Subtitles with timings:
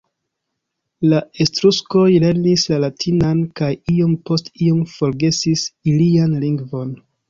[1.13, 7.03] La etruskoj lernis la latinan kaj iom post iom forgesis ilian lingvon.